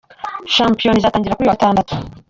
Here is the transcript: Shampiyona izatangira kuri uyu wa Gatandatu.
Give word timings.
Shampiyona 0.55 0.97
izatangira 0.99 1.35
kuri 1.35 1.45
uyu 1.45 1.51
wa 1.51 1.57
Gatandatu. 1.57 1.93